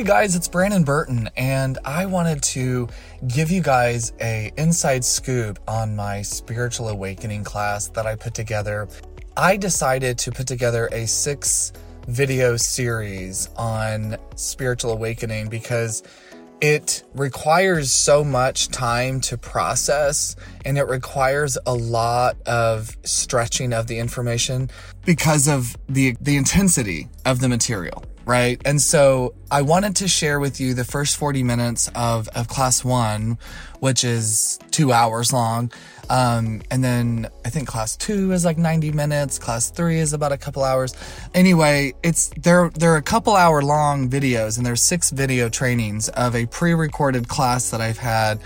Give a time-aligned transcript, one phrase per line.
[0.00, 2.88] Hey guys, it's Brandon Burton, and I wanted to
[3.28, 8.88] give you guys a inside scoop on my spiritual awakening class that I put together.
[9.36, 11.74] I decided to put together a six
[12.08, 16.02] video series on spiritual awakening because
[16.62, 23.86] it requires so much time to process and it requires a lot of stretching of
[23.86, 24.70] the information
[25.04, 30.38] because of the the intensity of the material right and so i wanted to share
[30.38, 33.36] with you the first 40 minutes of of class 1
[33.80, 35.72] which is 2 hours long
[36.10, 39.38] um, and then I think class two is like 90 minutes.
[39.38, 40.92] Class three is about a couple hours.
[41.34, 46.34] Anyway, it's they're they're a couple hour long videos, and there's six video trainings of
[46.34, 48.40] a pre-recorded class that I've had.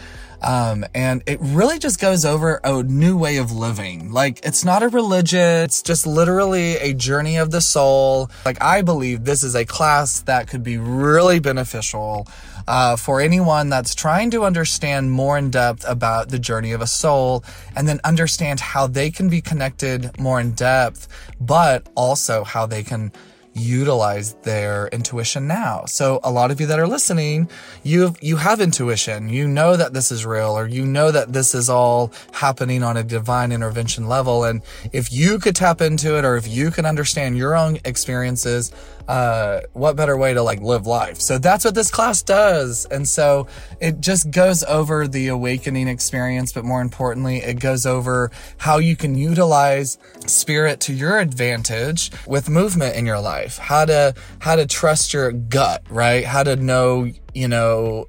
[0.45, 4.13] Um, and it really just goes over a new way of living.
[4.13, 5.65] Like, it's not a religion.
[5.65, 8.31] It's just literally a journey of the soul.
[8.45, 12.29] Like, I believe this is a class that could be really beneficial
[12.69, 16.87] uh, for anyone that's trying to understand more in depth about the journey of a
[16.87, 17.43] soul
[17.75, 21.09] and then understand how they can be connected more in depth,
[21.41, 23.11] but also how they can
[23.55, 25.85] utilize their intuition now.
[25.87, 27.49] So a lot of you that are listening,
[27.83, 29.29] you you have intuition.
[29.29, 32.97] You know that this is real or you know that this is all happening on
[32.97, 36.87] a divine intervention level and if you could tap into it or if you can
[36.87, 38.73] understand your own experiences,
[39.09, 41.21] uh, what better way to like live life?
[41.21, 42.87] So that's what this class does.
[42.87, 43.47] And so
[43.81, 48.97] it just goes over the awakening experience, but more importantly, it goes over how you
[48.97, 53.44] can utilize spirit to your advantage with movement in your life.
[53.49, 56.25] How to, how to trust your gut, right?
[56.25, 58.09] How to know, you know,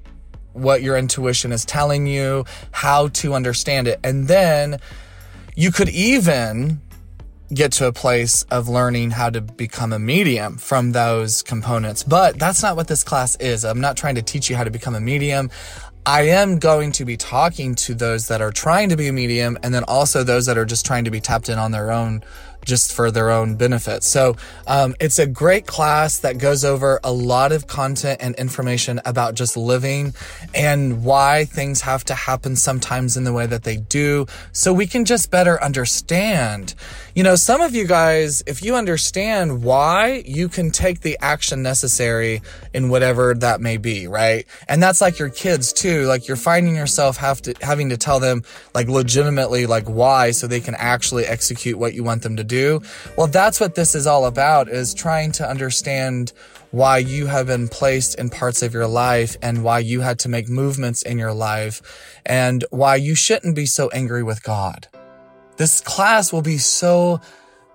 [0.53, 3.99] what your intuition is telling you, how to understand it.
[4.03, 4.79] And then
[5.55, 6.81] you could even
[7.53, 12.03] get to a place of learning how to become a medium from those components.
[12.03, 13.63] But that's not what this class is.
[13.63, 15.51] I'm not trying to teach you how to become a medium.
[16.07, 19.57] I am going to be talking to those that are trying to be a medium
[19.63, 22.23] and then also those that are just trying to be tapped in on their own
[22.65, 24.03] just for their own benefit.
[24.03, 24.35] So
[24.67, 29.35] um, it's a great class that goes over a lot of content and information about
[29.35, 30.13] just living
[30.53, 34.87] and why things have to happen sometimes in the way that they do so we
[34.87, 36.73] can just better understand.
[37.13, 41.61] You know, some of you guys, if you understand why, you can take the action
[41.61, 42.41] necessary
[42.73, 44.45] in whatever that may be, right?
[44.67, 46.05] And that's like your kids too.
[46.05, 48.43] Like you're finding yourself have to having to tell them
[48.73, 52.54] like legitimately like why so they can actually execute what you want them to do
[52.55, 52.81] do.
[53.17, 56.33] Well, that's what this is all about is trying to understand
[56.71, 60.29] why you have been placed in parts of your life and why you had to
[60.29, 61.81] make movements in your life
[62.25, 64.87] and why you shouldn't be so angry with God.
[65.57, 67.21] This class will be so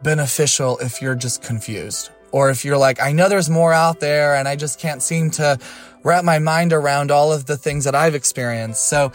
[0.02, 4.36] beneficial if you're just confused or if you're like, I know there's more out there
[4.36, 5.58] and I just can't seem to
[6.04, 8.86] wrap my mind around all of the things that I've experienced.
[8.86, 9.12] So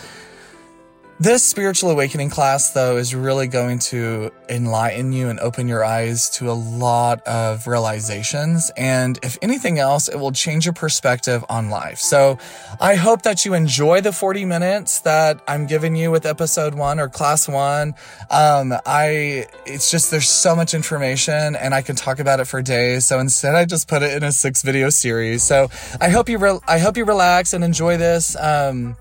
[1.18, 6.30] this spiritual awakening class, though, is really going to enlighten you and open your eyes
[6.32, 8.70] to a lot of realizations.
[8.76, 12.00] And if anything else, it will change your perspective on life.
[12.00, 12.38] So
[12.82, 17.00] I hope that you enjoy the 40 minutes that I'm giving you with episode one
[17.00, 17.94] or class one.
[18.30, 22.62] Um, I, it's just, there's so much information and I can talk about it for
[22.62, 23.08] days.
[23.08, 25.44] So instead, I just put it in a six video series.
[25.44, 25.70] So
[26.02, 28.36] I hope you, re- I hope you relax and enjoy this.
[28.36, 28.98] Um,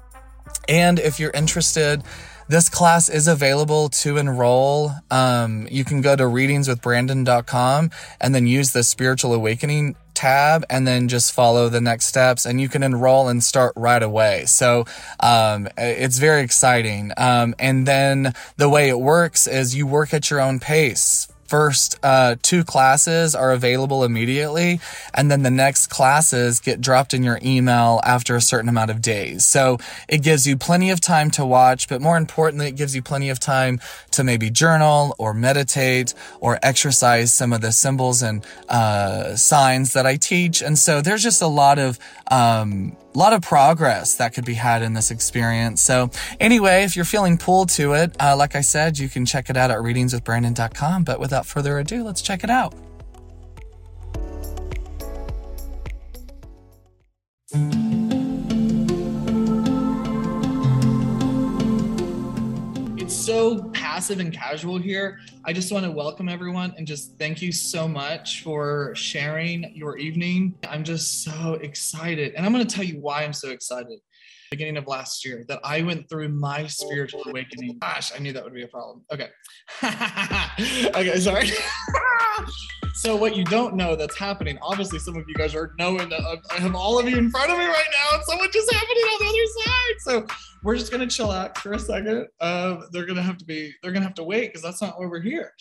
[0.69, 2.03] and if you're interested,
[2.49, 4.93] this class is available to enroll.
[5.10, 7.91] Um, you can go to readingswithbrandon.com
[8.21, 12.60] and then use the spiritual awakening tab and then just follow the next steps and
[12.60, 14.44] you can enroll and start right away.
[14.44, 14.84] So,
[15.21, 17.12] um, it's very exciting.
[17.16, 22.00] Um, and then the way it works is you work at your own pace first
[22.03, 24.81] uh, two classes are available immediately,
[25.16, 29.00] and then the next classes get dropped in your email after a certain amount of
[29.00, 29.44] days.
[29.44, 29.78] So
[30.09, 33.31] it gives you plenty of time to watch, but more importantly, it gives you plenty
[33.31, 33.78] of time
[34.10, 40.07] to maybe journal or meditate or exercise some of the symbols and uh, signs that
[40.07, 40.60] I teach.
[40.60, 42.00] And so there's just a lot of
[42.33, 45.81] um, a lot of progress that could be had in this experience.
[45.81, 49.51] So anyway, if you're feeling pulled to it, uh, like I said, you can check
[49.51, 51.05] it out at readingswithbrandon.com.
[51.05, 52.75] But without further ado, let's check it out.
[63.95, 65.21] Passive and casual here.
[65.45, 69.97] I just want to welcome everyone and just thank you so much for sharing your
[69.99, 70.57] evening.
[70.69, 72.35] I'm just so excited.
[72.35, 74.01] And I'm going to tell you why I'm so excited.
[74.51, 77.79] beginning of last year that I went through my spiritual awakening.
[77.79, 79.05] Gosh, I knew that would be a problem.
[79.13, 79.29] Okay.
[79.85, 81.51] okay, sorry.
[82.95, 86.21] so what you don't know that's happening, obviously some of you guys are knowing that
[86.51, 88.71] I have all of you in front of me right now and so much is
[88.71, 89.95] happening on the other side.
[89.98, 92.27] So we're just gonna chill out for a second.
[92.41, 95.07] Uh, they're gonna have to be, they're gonna have to wait because that's not why
[95.07, 95.53] we're here.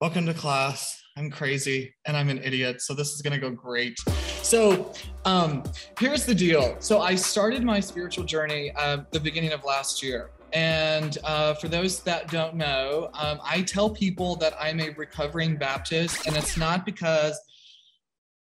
[0.00, 1.00] Welcome to class.
[1.16, 2.82] I'm crazy and I'm an idiot.
[2.82, 3.96] So this is going to go great.
[4.42, 4.92] So
[5.24, 5.62] um,
[5.98, 6.76] here's the deal.
[6.80, 10.30] So I started my spiritual journey uh, the beginning of last year.
[10.54, 15.56] And uh, for those that don't know, um, I tell people that I'm a recovering
[15.56, 17.38] Baptist, and it's not because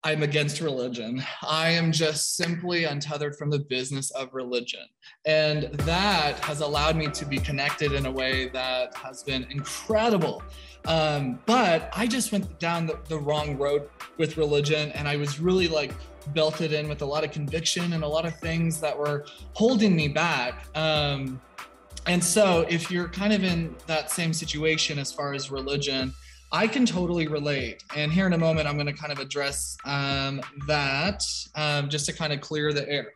[0.05, 1.23] I'm against religion.
[1.41, 4.85] I am just simply untethered from the business of religion.
[5.25, 10.43] And that has allowed me to be connected in a way that has been incredible.
[10.85, 15.39] Um, but I just went down the, the wrong road with religion and I was
[15.39, 15.91] really like
[16.35, 19.95] belted in with a lot of conviction and a lot of things that were holding
[19.95, 20.67] me back.
[20.75, 21.41] Um,
[22.07, 26.13] and so if you're kind of in that same situation as far as religion,
[26.51, 27.83] I can totally relate.
[27.95, 31.23] And here in a moment, I'm going to kind of address um, that
[31.55, 33.11] um, just to kind of clear the air.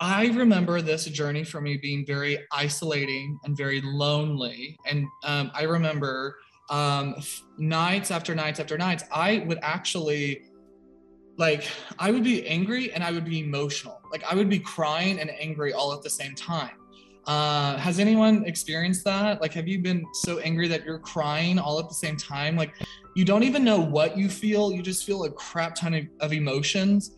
[0.00, 4.76] I remember this journey for me being very isolating and very lonely.
[4.88, 6.36] And um, I remember
[6.70, 7.16] um,
[7.58, 10.42] nights after nights after nights, I would actually
[11.38, 14.00] like I would be angry and I would be emotional.
[14.10, 16.81] Like I would be crying and angry all at the same time.
[17.26, 19.40] Uh, has anyone experienced that?
[19.40, 22.56] Like, have you been so angry that you're crying all at the same time?
[22.56, 22.74] Like,
[23.14, 24.72] you don't even know what you feel.
[24.72, 27.12] You just feel a crap ton of, of emotions.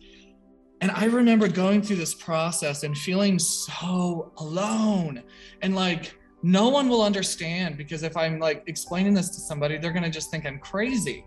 [0.81, 5.23] And I remember going through this process and feeling so alone
[5.61, 9.93] and like, no one will understand because if I'm like explaining this to somebody, they're
[9.93, 11.25] going to just think I'm crazy.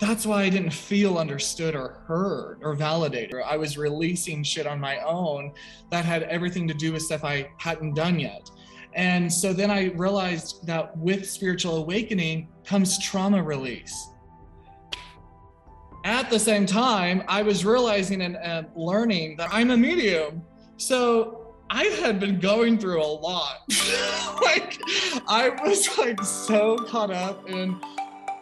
[0.00, 3.42] That's why I didn't feel understood or heard or validated.
[3.44, 5.52] I was releasing shit on my own
[5.90, 8.50] that had everything to do with stuff I hadn't done yet.
[8.94, 14.08] And so then I realized that with spiritual awakening comes trauma release.
[16.04, 20.42] At the same time, I was realizing and, and learning that I'm a medium.
[20.78, 23.58] So I had been going through a lot.
[24.42, 24.80] like
[25.28, 27.78] I was like so caught up in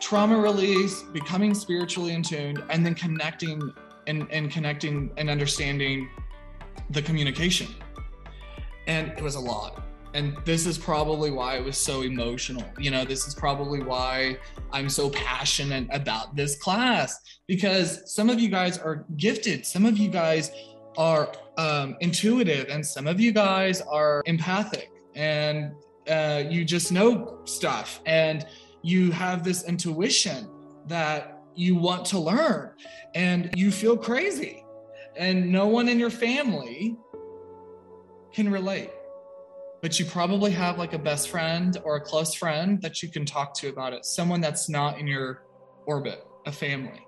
[0.00, 2.22] trauma release, becoming spiritually in
[2.70, 3.72] and then connecting
[4.06, 6.08] and, and connecting and understanding
[6.90, 7.68] the communication.
[8.86, 9.82] And it was a lot.
[10.14, 12.64] And this is probably why it was so emotional.
[12.78, 14.38] You know, this is probably why
[14.72, 19.66] I'm so passionate about this class because some of you guys are gifted.
[19.66, 20.50] Some of you guys
[20.96, 25.72] are um, intuitive and some of you guys are empathic and
[26.08, 28.46] uh, you just know stuff and
[28.82, 30.48] you have this intuition
[30.86, 32.72] that you want to learn
[33.14, 34.64] and you feel crazy.
[35.16, 36.96] And no one in your family
[38.32, 38.90] can relate.
[39.82, 43.24] But you probably have like a best friend or a close friend that you can
[43.24, 45.42] talk to about it someone that's not in your
[45.86, 47.04] orbit a family.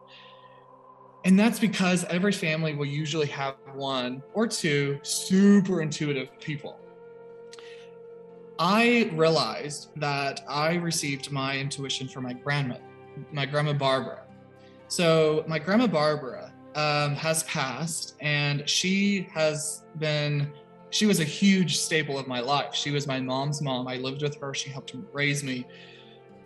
[1.24, 6.78] And that's because every family will usually have one or two super intuitive people.
[8.62, 12.82] I realized that I received my intuition from my grandmother,
[13.32, 14.24] my grandma Barbara.
[14.86, 20.52] So, my grandma Barbara um, has passed, and she has been,
[20.90, 22.74] she was a huge staple of my life.
[22.74, 23.88] She was my mom's mom.
[23.88, 25.66] I lived with her, she helped raise me.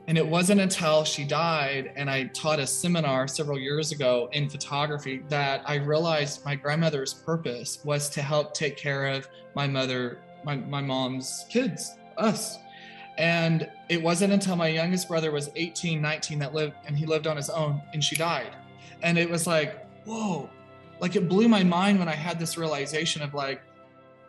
[0.07, 4.51] And it wasn't until she died and I taught a seminar several years ago in
[4.51, 10.19] photography that I realized my grandmother's purpose was to help take care of my mother,
[10.45, 12.59] my, my mom's kids, us.
[13.17, 17.27] And it wasn't until my youngest brother was 18, 19 that lived and he lived
[17.27, 18.57] on his own and she died.
[19.03, 20.51] And it was like, whoa,
[21.01, 23.63] like it blew my mind when I had this realization of like,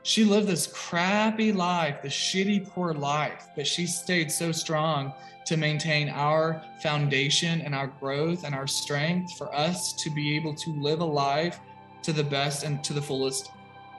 [0.03, 5.13] she lived this crappy life, this shitty, poor life, but she stayed so strong
[5.45, 10.53] to maintain our foundation and our growth and our strength for us to be able
[10.55, 11.59] to live a life
[12.03, 13.49] to the best and to the fullest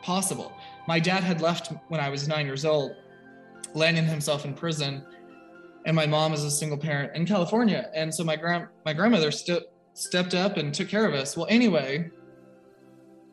[0.02, 0.52] possible.
[0.87, 2.95] My dad had left when I was nine years old,
[3.76, 5.04] landing himself in prison,
[5.85, 7.90] and my mom is a single parent in California.
[7.95, 9.62] And so my grand my grandmother st-
[9.95, 11.37] stepped up and took care of us.
[11.37, 12.11] Well, anyway,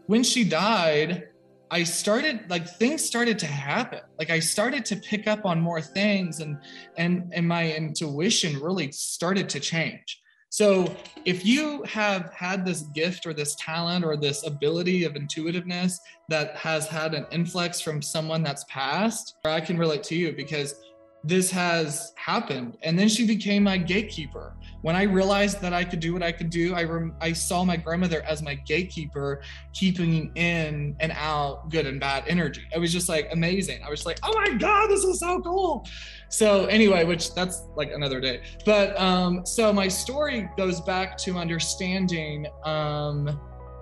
[0.06, 1.30] when she died,
[1.72, 4.02] I started like things started to happen.
[4.20, 6.58] Like I started to pick up on more things and
[6.98, 10.22] and and my intuition really started to change.
[10.54, 10.96] So
[11.26, 16.56] if you have had this gift or this talent or this ability of intuitiveness that
[16.58, 20.76] has had an influx from someone that's passed, I can relate to you because
[21.24, 22.78] this has happened.
[22.84, 24.56] And then she became my gatekeeper.
[24.82, 27.64] When I realized that I could do what I could do, I, rem- I saw
[27.64, 32.64] my grandmother as my gatekeeper, keeping in and out good and bad energy.
[32.76, 33.82] It was just like amazing.
[33.84, 35.88] I was like, oh my God, this is so cool.
[36.28, 38.42] So, anyway, which that's like another day.
[38.66, 43.28] But um, so my story goes back to understanding um,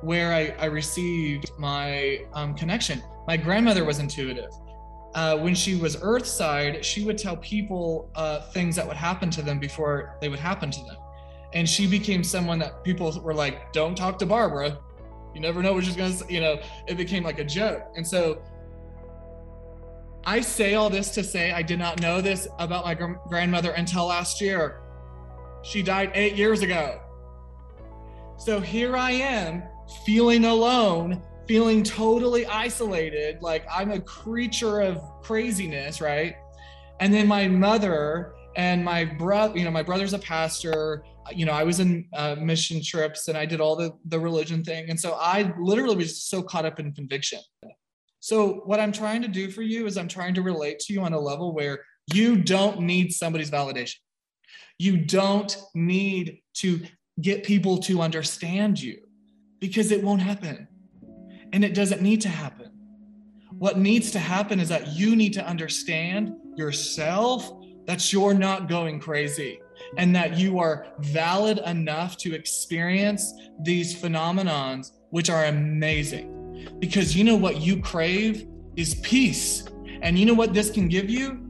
[0.04, 3.02] where I, I received my um, connection.
[3.28, 4.52] My grandmother was intuitive
[5.14, 9.42] uh, when she was Earthside, she would tell people uh, things that would happen to
[9.42, 10.98] them before they would happen to them.
[11.54, 14.78] And she became someone that people were like, don't talk to Barbara.
[15.36, 16.26] You never know what she's going to say.
[16.30, 17.84] You know, it became like a joke.
[17.96, 18.42] And so
[20.26, 23.72] I say all this to say I did not know this about my gr- grandmother
[23.72, 24.82] until last year.
[25.64, 27.02] She died eight years ago.
[28.38, 29.64] So here I am
[30.06, 36.38] feeling alone feeling totally isolated, like I'm a creature of craziness, right?
[37.02, 41.04] And then my mother and my brother, you know, my brother's a pastor.
[41.36, 44.64] You know, I was in uh, mission trips and I did all the the religion
[44.64, 47.42] thing, and so I literally was so caught up in conviction.
[48.22, 51.02] So what I'm trying to do for you is I'm trying to relate to you
[51.02, 53.98] on a level where you don't need somebody's validation.
[54.78, 56.80] You don't need to
[57.20, 59.02] get people to understand you
[59.60, 60.70] because it won't happen.
[61.54, 62.72] And it doesn't need to happen.
[63.58, 67.52] What needs to happen is that you need to understand yourself
[67.86, 69.60] that you're not going crazy
[69.98, 76.78] and that you are valid enough to experience these phenomenons, which are amazing.
[76.80, 79.66] Because you know what you crave is peace.
[80.02, 81.46] And you know what this can give you?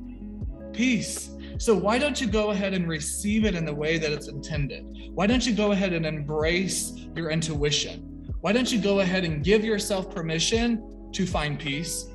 [0.73, 1.29] Peace.
[1.57, 4.83] So, why don't you go ahead and receive it in the way that it's intended?
[5.13, 8.10] Why don't you go ahead and embrace your intuition?
[8.41, 12.07] Why don't you go ahead and give yourself permission to find peace?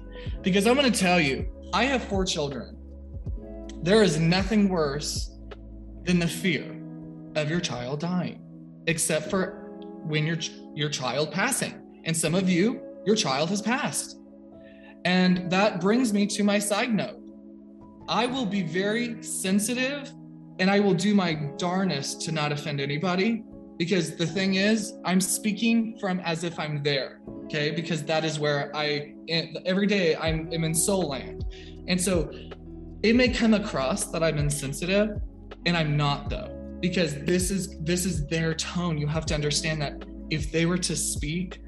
[0.42, 2.76] Because I'm going to tell you, I have four children.
[3.82, 5.38] There is nothing worse
[6.02, 6.64] than the fear
[7.36, 8.42] of your child dying,
[8.86, 10.38] except for when your
[10.74, 11.80] your child passing.
[12.04, 14.18] And some of you, your child has passed.
[15.04, 17.20] And that brings me to my side note.
[18.08, 20.12] I will be very sensitive
[20.58, 23.44] and I will do my darnest to not offend anybody
[23.76, 27.70] because the thing is i'm speaking from as if i'm there okay?
[27.70, 29.14] Because that is where i
[29.64, 31.44] every day i'm, I'm in soul land.
[31.88, 32.30] And so
[33.02, 35.20] it may come across that i'm insensitive
[35.64, 38.98] and i'm not though because this is this is their tone.
[38.98, 41.60] You have to understand that if they were to speak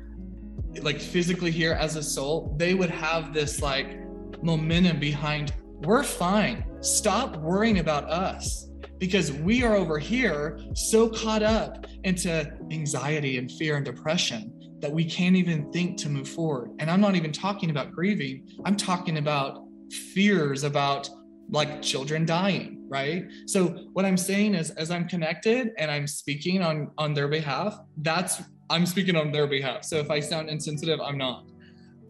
[0.83, 4.01] like physically here as a soul they would have this like
[4.43, 6.65] momentum behind we're fine.
[6.81, 8.68] Stop worrying about us
[8.99, 14.91] because we are over here so caught up into anxiety and fear and depression that
[14.91, 16.71] we can't even think to move forward.
[16.79, 19.65] And I'm not even talking about grieving, I'm talking about
[20.13, 21.09] fears about
[21.51, 23.27] like children dying right?
[23.47, 27.79] So what i'm saying is as i'm connected and i'm speaking on on their behalf
[27.99, 29.85] that's i'm speaking on their behalf.
[29.85, 31.45] So if i sound insensitive i'm not.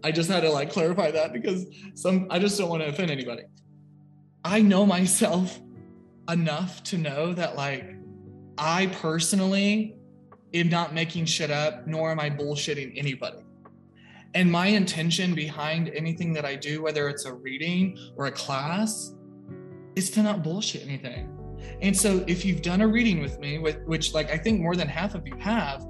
[0.05, 3.11] I just had to like clarify that because some i just don't want to offend
[3.11, 3.43] anybody.
[4.45, 5.61] I know myself
[6.29, 7.95] enough to know that like
[8.59, 9.97] I personally
[10.55, 13.45] am not making shit up, nor am I bullshitting anybody.
[14.35, 19.15] And my intention behind anything that I do, whether it's a reading or a class,
[19.97, 21.35] is to not bullshit anything.
[21.81, 24.77] And so if you've done a reading with me, with which like I think more
[24.77, 25.85] than half of you have,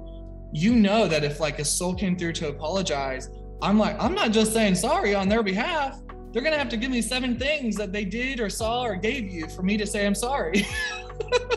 [0.53, 3.29] you know that if like a soul came through to apologize,
[3.61, 6.77] I'm like, I'm not just saying sorry on their behalf they're going to have to
[6.77, 9.87] give me seven things that they did or saw or gave you for me to
[9.87, 10.65] say I'm sorry.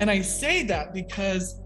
[0.00, 1.60] and I say that because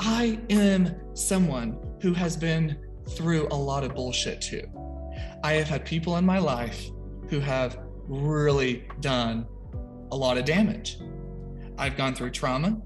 [0.00, 2.78] I am someone who has been
[3.10, 4.62] through a lot of bullshit too.
[5.42, 6.84] I have had people in my life
[7.28, 7.78] who have
[8.08, 9.46] really done
[10.12, 10.98] a lot of damage.
[11.78, 12.80] I've gone through trauma.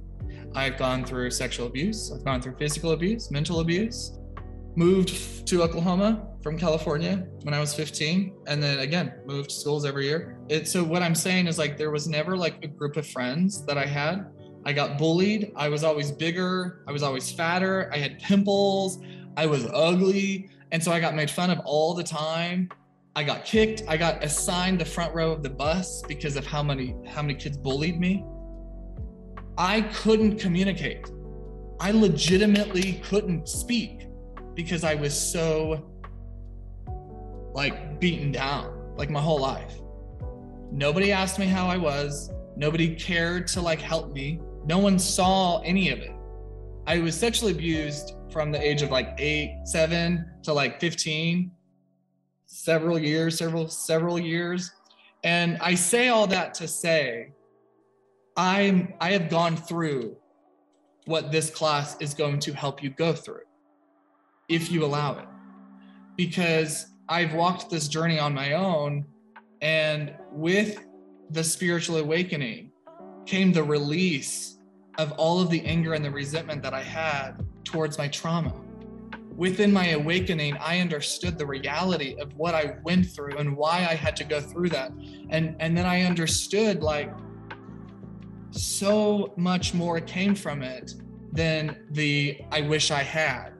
[0.54, 2.12] I've gone through sexual abuse.
[2.12, 4.18] I've gone through physical abuse, mental abuse.
[4.76, 10.06] Moved to Oklahoma from California when I was 15, and then again moved schools every
[10.06, 10.38] year.
[10.48, 13.64] It, so what I'm saying is like there was never like a group of friends
[13.66, 14.26] that I had.
[14.64, 15.52] I got bullied.
[15.56, 16.84] I was always bigger.
[16.86, 17.90] I was always fatter.
[17.92, 19.02] I had pimples.
[19.36, 22.68] I was ugly, and so I got made fun of all the time.
[23.16, 23.82] I got kicked.
[23.88, 27.34] I got assigned the front row of the bus because of how many how many
[27.34, 28.24] kids bullied me.
[29.58, 31.10] I couldn't communicate.
[31.80, 34.06] I legitimately couldn't speak
[34.54, 35.90] because I was so
[37.52, 39.80] like beaten down like my whole life.
[40.70, 42.30] Nobody asked me how I was.
[42.56, 44.40] Nobody cared to like help me.
[44.66, 46.12] No one saw any of it.
[46.86, 51.50] I was sexually abused from the age of like eight, seven to like 15,
[52.46, 54.70] several years, several, several years.
[55.24, 57.32] And I say all that to say,
[58.36, 60.16] I'm I have gone through
[61.06, 63.42] what this class is going to help you go through
[64.48, 65.26] if you allow it.
[66.16, 69.04] Because I've walked this journey on my own
[69.60, 70.86] and with
[71.30, 72.70] the spiritual awakening
[73.26, 74.60] came the release
[74.96, 78.54] of all of the anger and the resentment that I had towards my trauma.
[79.34, 83.96] Within my awakening, I understood the reality of what I went through and why I
[83.96, 84.92] had to go through that.
[85.30, 87.12] And and then I understood like
[88.52, 90.94] so much more came from it
[91.32, 93.54] than the I wish I had.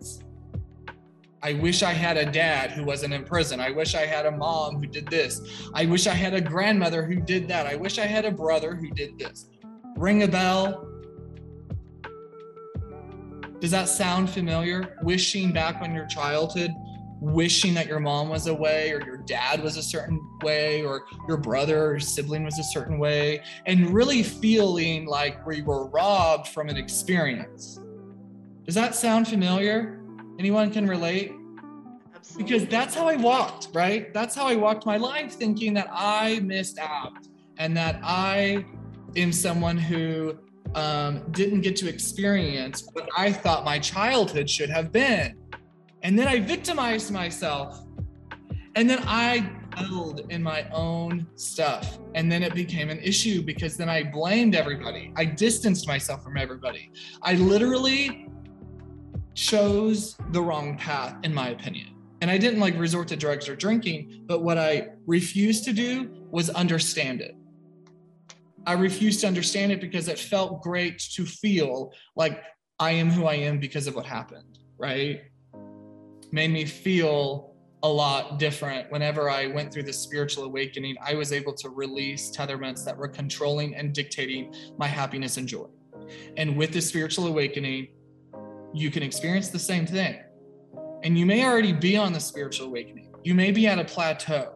[1.42, 3.60] I wish I had a dad who wasn't in prison.
[3.60, 5.40] I wish I had a mom who did this.
[5.72, 7.66] I wish I had a grandmother who did that.
[7.66, 9.48] I wish I had a brother who did this.
[9.96, 10.86] Ring a bell.
[13.58, 14.96] Does that sound familiar?
[15.02, 16.72] Wishing back on your childhood,
[17.20, 21.36] wishing that your mom was away or your dad was a certain way or your
[21.36, 26.68] brother or sibling was a certain way, and really feeling like we were robbed from
[26.68, 27.80] an experience.
[28.64, 29.99] Does that sound familiar?
[30.40, 31.34] Anyone can relate?
[32.14, 32.44] Absolutely.
[32.44, 34.10] Because that's how I walked, right?
[34.14, 37.12] That's how I walked my life, thinking that I missed out
[37.58, 38.64] and that I
[39.16, 40.38] am someone who
[40.74, 45.36] um, didn't get to experience what I thought my childhood should have been.
[46.02, 47.84] And then I victimized myself.
[48.76, 51.98] And then I held in my own stuff.
[52.14, 55.12] And then it became an issue because then I blamed everybody.
[55.16, 56.92] I distanced myself from everybody.
[57.20, 58.29] I literally
[59.34, 61.94] chose the wrong path, in my opinion.
[62.20, 66.10] And I didn't like resort to drugs or drinking, but what I refused to do
[66.30, 67.34] was understand it.
[68.66, 72.42] I refused to understand it because it felt great to feel like
[72.78, 75.22] I am who I am because of what happened, right?
[76.30, 78.90] Made me feel a lot different.
[78.92, 83.08] Whenever I went through the spiritual awakening, I was able to release tetherments that were
[83.08, 85.66] controlling and dictating my happiness and joy.
[86.36, 87.88] And with the spiritual awakening,
[88.72, 90.18] you can experience the same thing.
[91.02, 93.12] And you may already be on the spiritual awakening.
[93.24, 94.54] You may be at a plateau,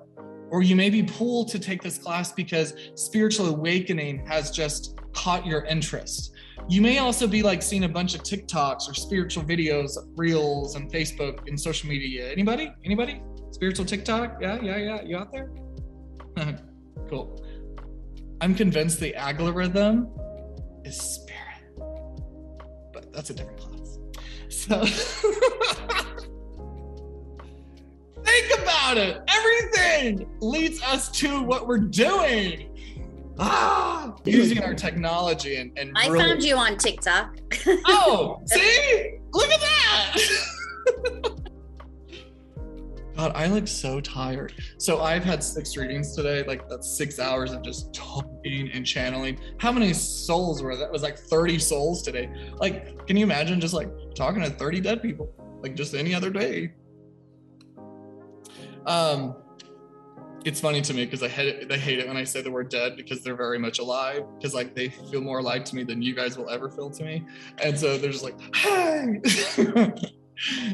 [0.50, 5.46] or you may be pulled to take this class because spiritual awakening has just caught
[5.46, 6.32] your interest.
[6.68, 10.90] You may also be like seeing a bunch of TikToks or spiritual videos, reels, and
[10.90, 12.30] Facebook and social media.
[12.30, 12.72] Anybody?
[12.84, 13.22] Anybody?
[13.50, 14.38] Spiritual TikTok?
[14.40, 15.02] Yeah, yeah, yeah.
[15.02, 15.50] You out there?
[17.08, 17.44] cool.
[18.40, 20.08] I'm convinced the algorithm
[20.84, 21.64] is spirit,
[22.92, 23.73] but that's a different class.
[24.54, 24.82] So
[28.24, 29.20] think about it.
[29.28, 32.70] Everything leads us to what we're doing.
[33.38, 37.36] Ah, using our technology and, and I found you on TikTok.
[37.86, 39.18] Oh, see?
[39.32, 40.16] Look at that.
[43.16, 44.54] God, I look so tired.
[44.78, 46.42] So I've had six readings today.
[46.42, 49.38] Like that's six hours of just talking and channeling.
[49.58, 50.90] How many souls were that?
[50.90, 52.30] Was like 30 souls today.
[52.58, 55.32] Like, can you imagine just like talking to 30 dead people?
[55.62, 56.72] Like just any other day.
[58.86, 59.36] Um
[60.44, 62.50] it's funny to me because I hate it, they hate it when I say the
[62.50, 65.84] word dead because they're very much alive because like they feel more alive to me
[65.84, 67.24] than you guys will ever feel to me,
[67.62, 69.22] and so they're just like, "Hi."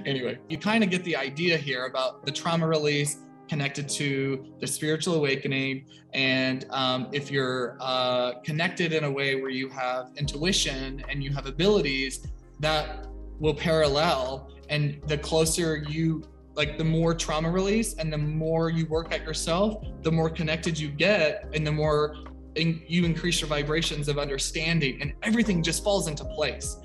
[0.06, 4.66] anyway, you kind of get the idea here about the trauma release connected to the
[4.66, 11.02] spiritual awakening, and um, if you're uh, connected in a way where you have intuition
[11.09, 12.26] and you have abilities
[12.61, 13.06] that
[13.40, 16.22] will parallel, and the closer you
[16.54, 20.78] like the more trauma release and the more you work at yourself the more connected
[20.78, 22.16] you get and the more
[22.56, 26.76] in, you increase your vibrations of understanding and everything just falls into place.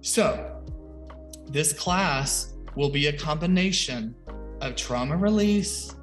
[0.00, 0.62] So
[1.46, 4.14] this class will be a combination
[4.60, 5.94] of trauma release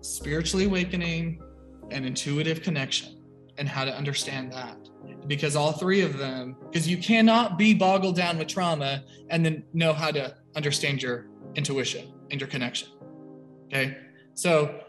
[0.00, 1.42] spiritually awakening
[1.90, 3.22] and intuitive connection
[3.58, 4.76] and how to understand that
[5.26, 9.64] because all three of them because you cannot be boggled down with trauma and then
[9.72, 12.88] know how to understand your intuition and your connection.
[13.66, 13.96] Okay.
[14.34, 14.80] So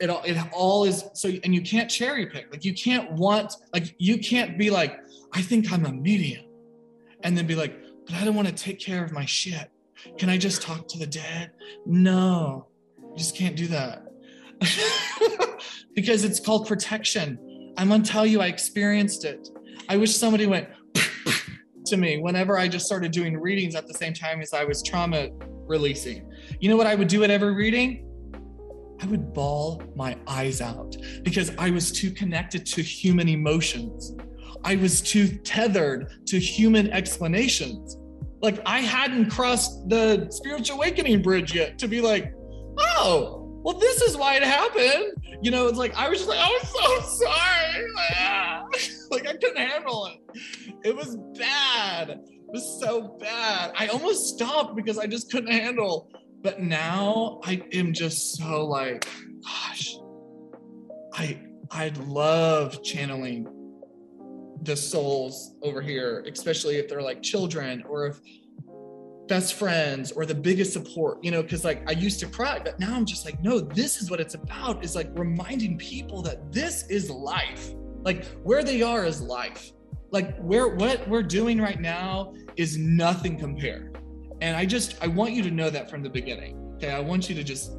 [0.00, 2.50] it all it all is so and you can't cherry pick.
[2.50, 4.98] Like you can't want like you can't be like,
[5.32, 6.44] I think I'm a medium,
[7.22, 9.70] and then be like, but I don't want to take care of my shit.
[10.18, 11.52] Can I just talk to the dead?
[11.86, 14.02] No, you just can't do that.
[15.94, 17.72] because it's called protection.
[17.76, 19.48] I'm gonna tell you, I experienced it.
[19.88, 20.68] I wish somebody went
[21.86, 24.82] to me whenever I just started doing readings at the same time as I was
[24.82, 25.28] trauma
[25.66, 26.30] releasing.
[26.60, 28.06] You know what I would do at every reading?
[29.00, 34.14] I would bawl my eyes out because I was too connected to human emotions.
[34.64, 37.98] I was too tethered to human explanations.
[38.40, 42.32] Like I hadn't crossed the spiritual awakening bridge yet to be like,
[42.78, 45.12] oh, well, this is why it happened.
[45.42, 47.84] You know, it's like I was just like, I'm so sorry.
[49.10, 50.40] like I couldn't handle it.
[50.84, 52.10] It was bad.
[52.10, 53.72] It was so bad.
[53.76, 56.10] I almost stopped because I just couldn't handle.
[56.42, 59.06] But now I am just so like,
[59.42, 59.96] gosh,
[61.14, 63.46] I I love channeling
[64.64, 68.20] the souls over here, especially if they're like children or if
[69.26, 72.78] best friends or the biggest support, you know, because like I used to cry, but
[72.78, 76.52] now I'm just like, no, this is what it's about is like reminding people that
[76.52, 77.72] this is life.
[78.02, 79.72] Like where they are is life.
[80.10, 83.98] Like where what we're doing right now is nothing compared.
[84.40, 86.58] And I just I want you to know that from the beginning.
[86.76, 86.90] Okay.
[86.90, 87.72] I want you to just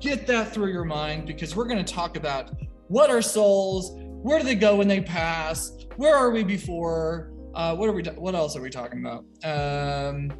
[0.00, 2.50] get that through your mind because we're going to talk about
[2.88, 7.74] what are souls, where do they go when they pass, where are we before, uh,
[7.74, 9.24] what are we what else are we talking about?
[9.44, 10.30] Um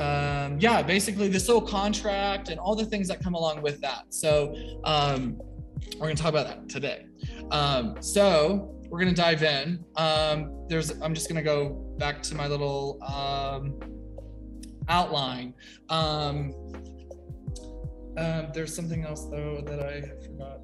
[0.00, 4.06] um, yeah, basically the soul contract and all the things that come along with that.
[4.08, 5.40] So um,
[5.94, 7.06] we're going to talk about that today.
[7.52, 9.84] Um, so we're going to dive in.
[9.96, 13.78] Um, there's, I'm just going to go back to my little um,
[14.88, 15.54] outline.
[15.90, 16.52] Um,
[18.16, 20.60] um, there's something else though that I forgot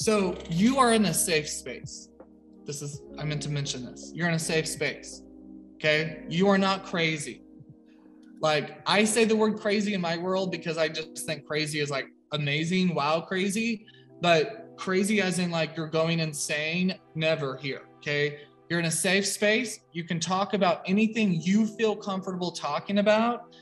[0.00, 2.08] So you are in a safe space.
[2.64, 4.12] This is, I meant to mention this.
[4.14, 5.24] You're in a safe space.
[5.74, 6.22] Okay.
[6.26, 7.42] You are not crazy.
[8.40, 11.90] Like I say the word crazy in my world because I just think crazy is
[11.90, 13.84] like amazing, wow, crazy.
[14.22, 17.82] But crazy as in like you're going insane, never here.
[17.98, 18.38] Okay.
[18.70, 19.80] You're in a safe space.
[19.92, 23.54] You can talk about anything you feel comfortable talking about.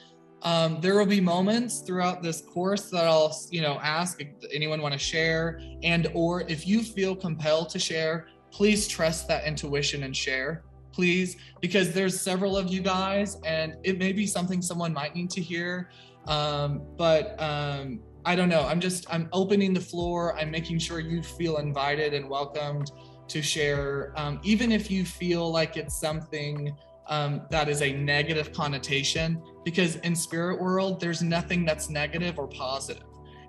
[0.42, 4.80] Um, there will be moments throughout this course that I'll, you know, ask if anyone
[4.80, 10.04] want to share, and or if you feel compelled to share, please trust that intuition
[10.04, 14.92] and share, please, because there's several of you guys, and it may be something someone
[14.92, 15.90] might need to hear.
[16.26, 18.62] Um, but um, I don't know.
[18.62, 20.36] I'm just I'm opening the floor.
[20.38, 22.92] I'm making sure you feel invited and welcomed
[23.28, 26.74] to share, um, even if you feel like it's something
[27.08, 32.48] um, that is a negative connotation because in spirit world there's nothing that's negative or
[32.48, 33.04] positive.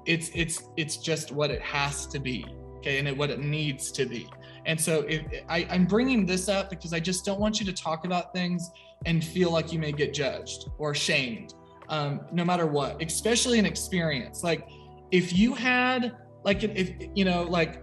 [0.06, 2.46] It's it's it's just what it has to be
[2.80, 4.28] okay and it, what it needs to be.
[4.66, 5.08] And so
[5.48, 8.70] I, i'm bringing this up because i just don't want you to talk about things
[9.06, 11.54] and feel like you may get judged or shamed
[11.88, 14.44] um, no matter what especially an experience.
[14.44, 14.68] Like
[15.12, 17.82] if you had like if you know like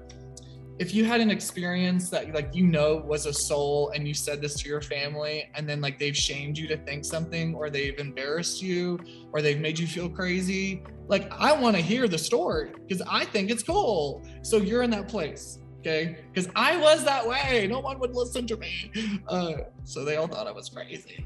[0.79, 4.43] if you had an experience that like you know was a soul and you said
[4.43, 7.99] this to your family and then like they've shamed you to think something or they've
[7.99, 8.99] embarrassed you
[9.33, 13.25] or they've made you feel crazy like i want to hear the story because i
[13.25, 14.23] think it's cool.
[14.43, 16.19] So you're in that place okay?
[16.33, 17.67] Because i was that way.
[17.71, 18.93] No one would listen to me.
[19.29, 19.53] Uh,
[19.85, 21.25] so they all thought i was crazy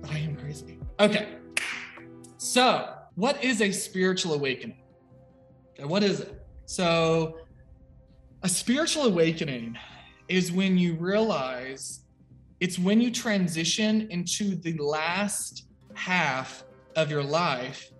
[0.00, 0.78] but i am crazy.
[1.00, 1.36] Okay.
[2.36, 4.78] So what is a spiritual awakening?
[5.74, 6.44] Okay what is it?
[6.66, 7.38] So
[8.44, 9.74] a spiritual awakening
[10.28, 12.00] is when you realize
[12.60, 17.90] it's when you transition into the last half of your life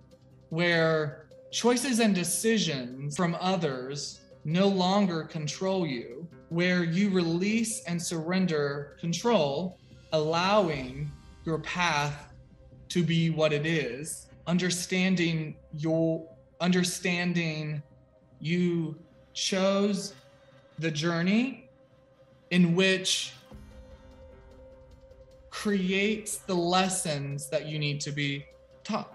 [0.49, 8.97] where choices and decisions from others no longer control you, where you release and surrender
[8.99, 9.79] control,
[10.13, 11.11] allowing
[11.43, 12.31] your path
[12.89, 16.23] to be what it is, understanding your
[16.61, 17.81] understanding
[18.39, 18.95] you
[19.33, 20.13] chose
[20.79, 21.69] the journey
[22.51, 23.33] in which
[25.49, 28.45] creates the lessons that you need to be
[28.83, 29.13] taught.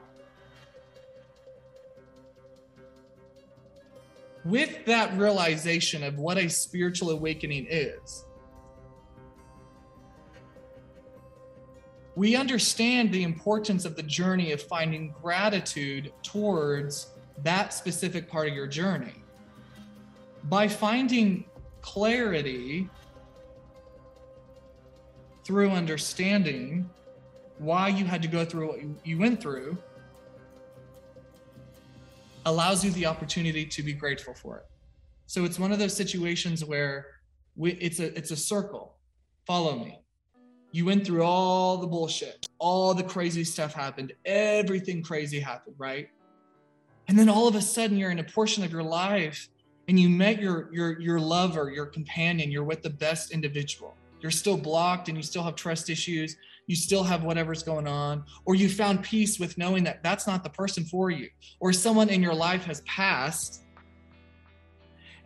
[4.44, 8.24] With that realization of what a spiritual awakening is,
[12.16, 17.10] we understand the importance of the journey of finding gratitude towards
[17.42, 19.22] that specific part of your journey.
[20.44, 21.44] By finding
[21.82, 22.88] clarity
[25.44, 26.88] through understanding
[27.58, 29.76] why you had to go through what you, went through
[32.46, 34.66] allows you the opportunity to be grateful for it.
[35.26, 37.06] So it's one of those situations where
[37.56, 38.96] we, it's a it's a circle.
[39.46, 40.00] Follow me.
[40.72, 46.08] You went through all the bullshit, all the crazy stuff happened, everything crazy happened, right?
[47.08, 49.48] And then all of a sudden you're in a portion of your life
[49.90, 53.96] and you met your your your lover, your companion, you're with the best individual.
[54.20, 56.36] You're still blocked and you still have trust issues,
[56.68, 60.44] you still have whatever's going on, or you found peace with knowing that that's not
[60.44, 63.64] the person for you, or someone in your life has passed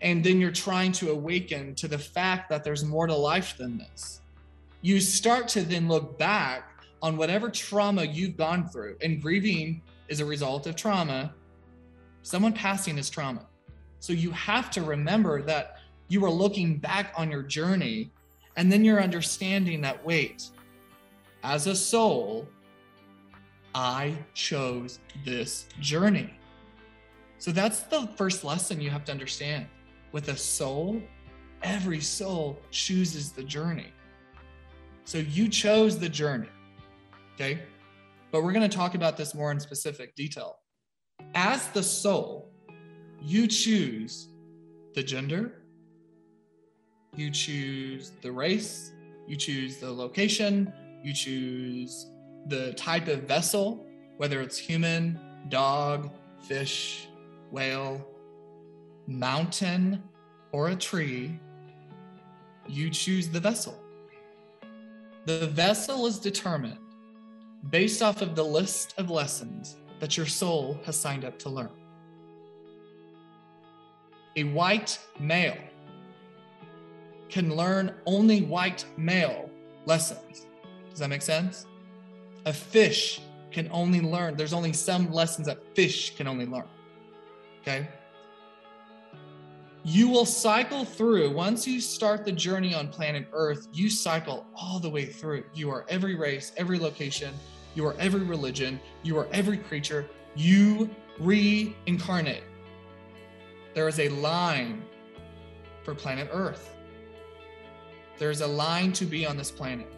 [0.00, 3.78] and then you're trying to awaken to the fact that there's more to life than
[3.78, 4.22] this.
[4.80, 10.20] You start to then look back on whatever trauma you've gone through, and grieving is
[10.20, 11.34] a result of trauma.
[12.22, 13.46] Someone passing is trauma.
[14.04, 18.12] So you have to remember that you are looking back on your journey,
[18.54, 20.50] and then you're understanding that wait,
[21.42, 22.46] as a soul,
[23.74, 26.34] I chose this journey.
[27.38, 29.64] So that's the first lesson you have to understand
[30.12, 31.00] with a soul,
[31.62, 33.90] every soul chooses the journey.
[35.06, 36.50] So you chose the journey.
[37.36, 37.62] Okay.
[38.32, 40.58] But we're going to talk about this more in specific detail.
[41.34, 42.53] As the soul,
[43.24, 44.28] you choose
[44.94, 45.62] the gender,
[47.16, 48.92] you choose the race,
[49.26, 50.70] you choose the location,
[51.02, 52.10] you choose
[52.48, 53.86] the type of vessel,
[54.18, 56.10] whether it's human, dog,
[56.42, 57.08] fish,
[57.50, 58.06] whale,
[59.06, 60.02] mountain,
[60.52, 61.40] or a tree,
[62.68, 63.82] you choose the vessel.
[65.24, 66.78] The vessel is determined
[67.70, 71.70] based off of the list of lessons that your soul has signed up to learn.
[74.36, 75.56] A white male
[77.28, 79.50] can learn only white male
[79.86, 80.46] lessons.
[80.90, 81.66] Does that make sense?
[82.46, 83.20] A fish
[83.50, 86.68] can only learn, there's only some lessons that fish can only learn.
[87.62, 87.88] Okay?
[89.84, 94.80] You will cycle through, once you start the journey on planet Earth, you cycle all
[94.80, 95.44] the way through.
[95.52, 97.34] You are every race, every location,
[97.74, 100.06] you are every religion, you are every creature.
[100.36, 102.42] You reincarnate.
[103.74, 104.84] There is a line
[105.82, 106.70] for planet Earth.
[108.18, 109.92] There's a line to be on this planet.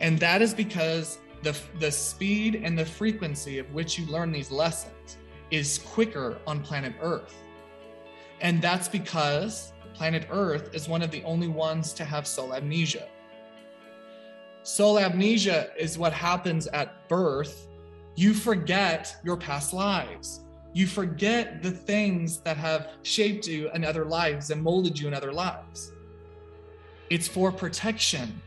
[0.00, 4.50] And that is because the, the speed and the frequency of which you learn these
[4.50, 5.18] lessons
[5.50, 7.34] is quicker on planet Earth.
[8.40, 13.06] And that's because planet Earth is one of the only ones to have soul amnesia.
[14.62, 17.68] Soul amnesia is what happens at birth.
[18.16, 20.40] You forget your past lives.
[20.72, 25.14] You forget the things that have shaped you in other lives and molded you in
[25.14, 25.92] other lives.
[27.10, 28.40] It's for protection.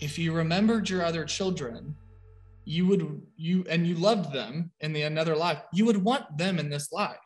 [0.00, 1.96] If you remembered your other children,
[2.64, 6.58] you would you and you loved them in the another life, you would want them
[6.58, 7.16] in this life.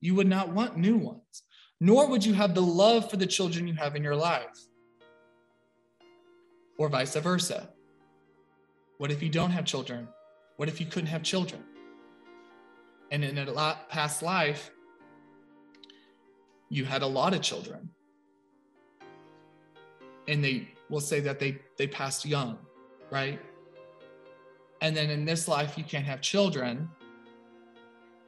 [0.00, 1.42] You would not want new ones,
[1.80, 4.58] nor would you have the love for the children you have in your life
[6.78, 7.68] or vice versa?
[8.98, 10.08] What if you don't have children?
[10.56, 11.62] What if you couldn't have children?
[13.10, 14.70] And in a lot, past life,
[16.68, 17.90] you had a lot of children.
[20.28, 22.58] And they will say that they, they passed young,
[23.10, 23.40] right?
[24.80, 26.88] And then in this life, you can't have children.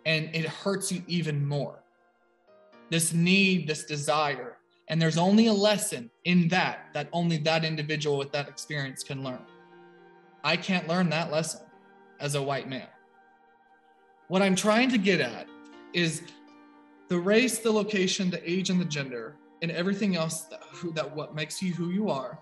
[0.07, 1.83] And it hurts you even more.
[2.91, 4.57] This need, this desire.
[4.88, 9.23] And there's only a lesson in that that only that individual with that experience can
[9.23, 9.43] learn.
[10.43, 11.61] I can't learn that lesson
[12.21, 12.88] as a white man.
[14.29, 15.49] What I'm trying to get at
[15.95, 16.23] is
[17.09, 21.17] the race, the location, the age, and the gender, and everything else that, who, that
[21.17, 22.38] what makes you who you are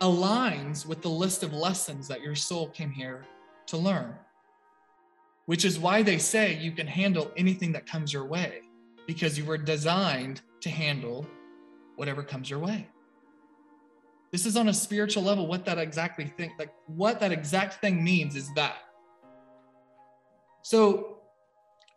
[0.00, 3.26] aligns with the list of lessons that your soul came here
[3.66, 4.14] to learn.
[5.46, 8.60] Which is why they say you can handle anything that comes your way
[9.08, 11.26] because you were designed to handle
[11.96, 12.86] whatever comes your way.
[14.30, 15.48] This is on a spiritual level.
[15.48, 18.76] What that exactly think, like what that exact thing means is that.
[20.62, 21.18] So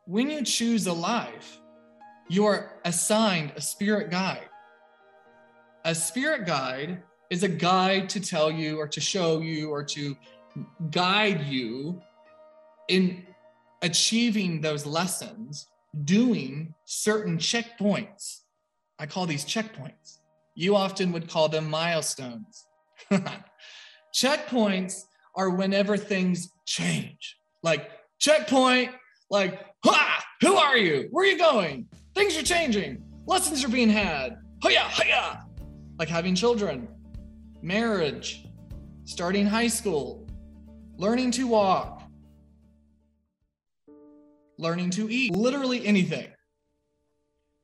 [0.05, 1.59] when you choose a life,
[2.29, 4.49] you are assigned a spirit guide.
[5.85, 10.15] A spirit guide is a guide to tell you or to show you or to
[10.91, 12.01] guide you
[12.87, 13.25] in
[13.81, 15.67] achieving those lessons,
[16.03, 18.41] doing certain checkpoints.
[18.99, 20.19] I call these checkpoints.
[20.55, 22.65] You often would call them milestones.
[24.13, 27.37] Checkpoints are whenever things change.
[27.63, 27.89] Like
[28.21, 28.91] checkpoint,
[29.29, 31.07] like, ha, who are you?
[31.11, 31.87] Where are you going?
[32.15, 33.03] Things are changing.
[33.25, 34.37] Lessons are being had.
[34.63, 35.45] Hiya, hiya.
[35.97, 36.87] Like having children,
[37.61, 38.45] marriage,
[39.05, 40.27] starting high school,
[40.97, 42.03] learning to walk,
[44.57, 46.27] learning to eat, literally anything.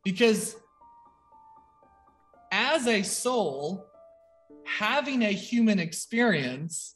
[0.04, 0.56] Because
[2.52, 3.86] as a soul,
[4.66, 6.96] having a human experience,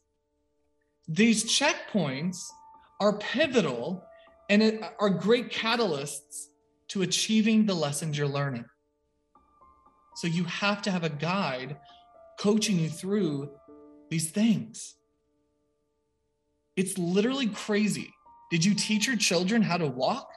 [1.08, 2.48] these checkpoints
[3.02, 4.06] are pivotal
[4.50, 6.46] and are great catalysts
[6.90, 8.64] to achieving the lessons you're learning.
[10.18, 11.78] So you have to have a guide
[12.40, 13.50] coaching you through
[14.12, 14.96] these things.
[16.78, 18.14] It's literally crazy.
[18.52, 20.30] Did you teach your children how to walk?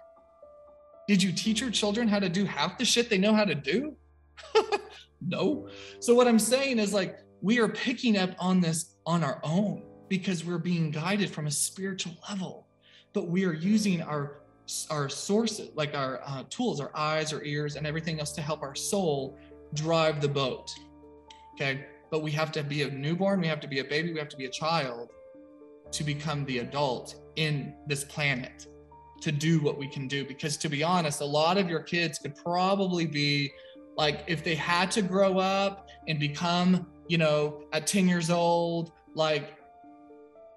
[1.06, 3.54] Did you teach your children how to do half the shit they know how to
[3.54, 3.94] do?
[5.20, 5.68] no.
[6.00, 9.82] So what I'm saying is like we are picking up on this on our own
[10.08, 12.66] because we're being guided from a spiritual level,
[13.12, 14.40] but we are using our
[14.90, 18.62] our sources like our uh, tools, our eyes, our ears, and everything else to help
[18.62, 19.36] our soul
[19.74, 20.72] drive the boat.
[21.54, 24.18] Okay, but we have to be a newborn, we have to be a baby, we
[24.18, 25.10] have to be a child
[25.90, 28.66] to become the adult in this planet
[29.20, 30.24] to do what we can do.
[30.24, 33.52] Because to be honest, a lot of your kids could probably be
[33.96, 38.92] like if they had to grow up and become you know at 10 years old
[39.14, 39.58] like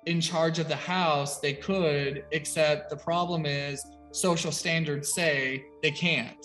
[0.08, 5.91] in charge of the house they could except the problem is social standards say they
[5.91, 6.43] can't.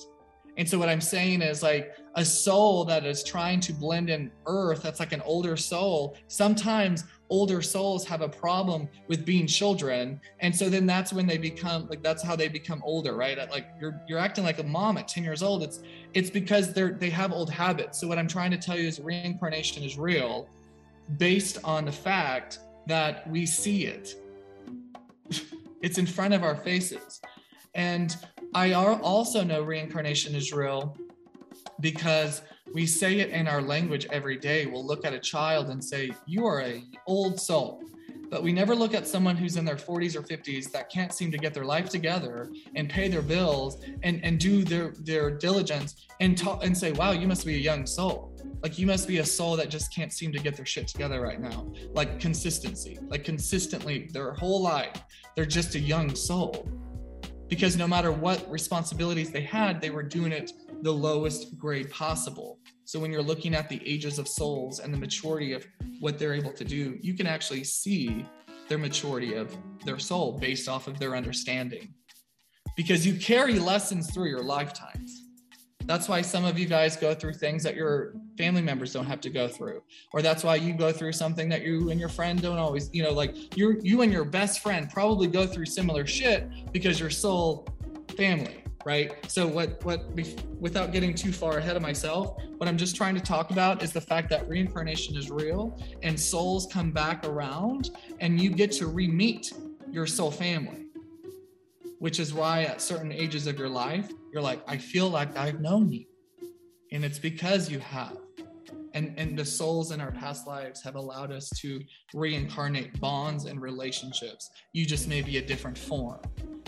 [0.58, 4.30] And so what i'm saying is like a soul that is trying to blend in
[4.46, 10.20] earth that's like an older soul sometimes older souls have a problem with being children.
[10.40, 13.38] And so then that's when they become like that's how they become older right?
[13.50, 15.62] Like you're you're acting like a mom at 10 years old.
[15.62, 15.80] It's
[16.12, 17.98] it's because they're they have old habits.
[17.98, 20.46] So what i'm trying to tell you is reincarnation is real
[21.16, 24.14] based on the fact that we see it
[25.82, 27.20] it's in front of our faces
[27.74, 28.16] and
[28.54, 30.96] i also know reincarnation is real
[31.80, 32.42] because
[32.72, 34.66] we say it in our language every day.
[34.66, 37.82] We'll look at a child and say, You are a old soul.
[38.32, 41.30] But we never look at someone who's in their 40s or 50s that can't seem
[41.32, 46.06] to get their life together and pay their bills and, and do their, their diligence
[46.18, 48.34] and talk and say, Wow, you must be a young soul.
[48.62, 51.20] Like you must be a soul that just can't seem to get their shit together
[51.20, 51.70] right now.
[51.92, 54.96] Like consistency, like consistently their whole life,
[55.36, 56.66] they're just a young soul.
[57.48, 62.61] Because no matter what responsibilities they had, they were doing it the lowest grade possible.
[62.92, 65.66] So when you're looking at the ages of souls and the maturity of
[66.00, 68.26] what they're able to do, you can actually see
[68.68, 71.94] their maturity of their soul based off of their understanding.
[72.76, 75.22] Because you carry lessons through your lifetimes.
[75.86, 79.22] That's why some of you guys go through things that your family members don't have
[79.22, 79.82] to go through.
[80.12, 83.02] Or that's why you go through something that you and your friend don't always, you
[83.02, 87.08] know, like you you and your best friend probably go through similar shit because your
[87.08, 87.66] soul
[88.18, 89.12] family right?
[89.28, 90.04] So what what
[90.60, 93.92] without getting too far ahead of myself, what I'm just trying to talk about is
[93.92, 97.90] the fact that reincarnation is real and souls come back around
[98.20, 99.52] and you get to re-meet
[99.90, 100.86] your soul family.
[101.98, 105.60] Which is why at certain ages of your life, you're like, I feel like I've
[105.60, 106.04] known you.
[106.90, 108.16] And it's because you have.
[108.94, 111.80] And, and the souls in our past lives have allowed us to
[112.12, 114.50] reincarnate bonds and relationships.
[114.72, 116.20] You just may be a different form.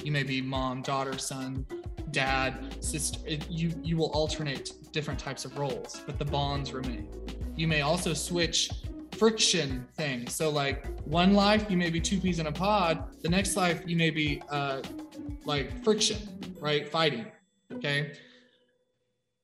[0.03, 1.67] You may be mom, daughter, son,
[2.15, 3.19] dad, sister.
[3.27, 7.09] It, you you will alternate different types of roles, but the bonds remain.
[7.57, 8.71] You may also switch
[9.19, 10.35] friction things.
[10.35, 13.21] So like one life you may be two peas in a pod.
[13.23, 14.83] The next life you may be uh,
[15.45, 16.19] like friction,
[16.61, 16.89] right?
[16.89, 17.27] Fighting.
[17.73, 18.13] Okay.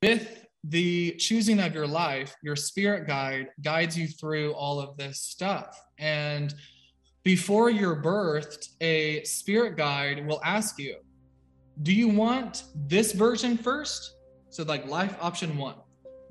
[0.02, 5.20] With the choosing of your life, your spirit guide guides you through all of this
[5.20, 5.80] stuff.
[5.98, 6.54] And
[7.22, 10.96] before you're birthed, a spirit guide will ask you,
[11.82, 14.16] do you want this version first?
[14.50, 15.76] So like life option one.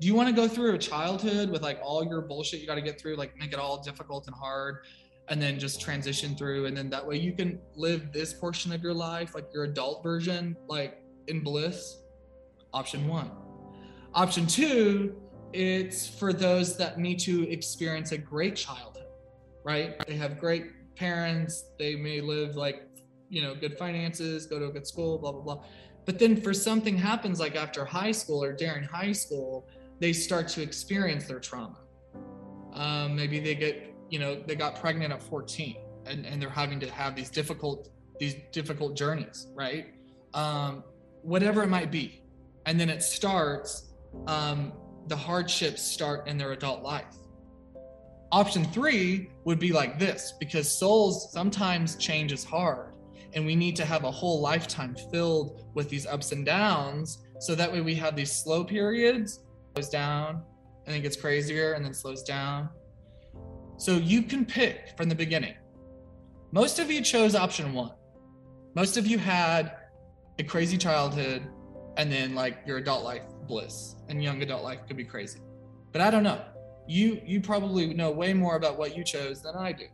[0.00, 2.76] Do you want to go through a childhood with like all your bullshit you got
[2.76, 4.84] to get through, like make it all difficult and hard,
[5.28, 8.82] and then just transition through, and then that way you can live this portion of
[8.82, 11.98] your life, like your adult version, like in bliss?
[12.72, 13.30] Option one.
[14.14, 15.20] Option two,
[15.52, 19.06] it's for those that need to experience a great childhood,
[19.64, 20.04] right?
[20.06, 22.89] They have great parents, they may live like
[23.30, 25.64] you know good finances go to a good school blah blah blah.
[26.04, 29.68] But then for something happens like after high school or during high school
[30.00, 31.78] they start to experience their trauma.
[32.74, 36.80] Um, maybe they get you know they got pregnant at 14 and, and they're having
[36.80, 37.88] to have these difficult
[38.18, 39.94] these difficult journeys right?
[40.34, 40.84] Um,
[41.22, 42.22] whatever it might be.
[42.66, 43.92] And then it starts
[44.26, 44.72] um,
[45.06, 47.14] the hardships start in their adult life.
[48.32, 52.89] Option three would be like this because souls sometimes change is hard
[53.34, 57.54] and we need to have a whole lifetime filled with these ups and downs so
[57.54, 59.40] that way we have these slow periods
[59.74, 60.42] goes down
[60.84, 62.68] and then gets crazier and then slows down.
[63.76, 65.54] So you can pick from the beginning.
[66.52, 67.92] Most of you chose option one.
[68.74, 69.76] Most of you had
[70.38, 71.42] a crazy childhood
[71.96, 75.40] and then like your adult life bliss and young adult life could be crazy.
[75.92, 76.42] But i don't know.
[76.86, 79.86] You you probably know way more about what you chose than i do.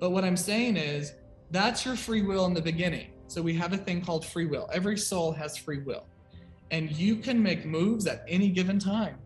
[0.00, 1.12] But what i'm saying is
[1.50, 3.10] that's your free will in the beginning.
[3.26, 4.68] So we have a thing called free will.
[4.72, 6.06] Every soul has free will,
[6.70, 9.16] and you can make moves at any given time.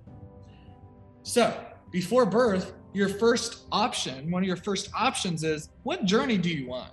[1.22, 1.56] So
[1.90, 6.66] before birth, your first option, one of your first options is what journey do you
[6.66, 6.92] want?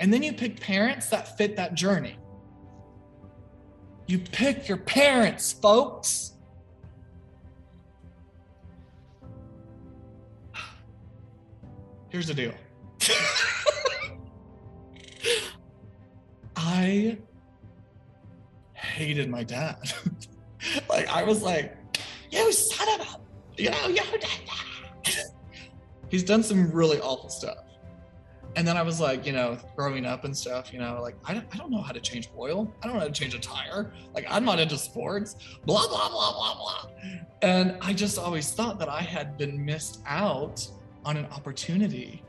[0.00, 2.16] And then you pick parents that fit that journey.
[4.06, 6.32] You pick your parents, folks.
[12.10, 12.54] Here's the deal.
[16.60, 17.16] I
[18.74, 19.92] hated my dad.
[20.90, 21.76] like I was like,
[22.32, 24.02] you son of a, you know, you.
[26.10, 27.58] He's done some really awful stuff.
[28.56, 31.34] And then I was like, you know, growing up and stuff, you know, like I
[31.34, 32.72] don't, I don't know how to change oil.
[32.82, 33.92] I don't know how to change a tire.
[34.12, 35.36] Like I'm not into sports.
[35.64, 36.90] Blah blah blah blah blah.
[37.42, 40.66] And I just always thought that I had been missed out
[41.04, 42.20] on an opportunity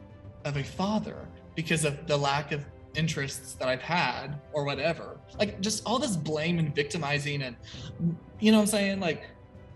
[0.45, 2.63] of a father because of the lack of
[2.96, 5.20] interests that I've had or whatever.
[5.38, 7.56] Like just all this blame and victimizing and
[8.40, 9.00] you know what I'm saying?
[9.00, 9.24] Like,